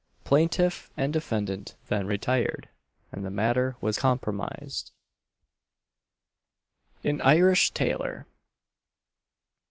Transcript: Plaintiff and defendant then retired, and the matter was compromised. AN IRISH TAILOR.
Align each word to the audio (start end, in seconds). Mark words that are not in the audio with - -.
Plaintiff 0.23 0.89
and 0.97 1.13
defendant 1.13 1.75
then 1.85 2.07
retired, 2.07 2.69
and 3.11 3.23
the 3.23 3.29
matter 3.29 3.75
was 3.81 3.99
compromised. 3.99 4.91
AN 7.03 7.21
IRISH 7.21 7.69
TAILOR. 7.75 8.25